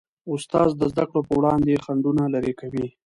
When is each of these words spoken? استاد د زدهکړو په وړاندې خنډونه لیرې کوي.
استاد 0.31 0.69
د 0.75 0.81
زدهکړو 0.91 1.21
په 1.27 1.33
وړاندې 1.39 1.81
خنډونه 1.83 2.23
لیرې 2.33 2.53
کوي. 2.61 2.87